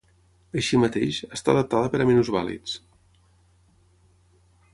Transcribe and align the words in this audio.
Així 0.61 0.79
mateix, 0.83 1.19
està 1.37 1.55
adaptada 1.55 1.91
per 1.93 1.99
a 1.99 2.07
minusvàlids. 2.11 2.75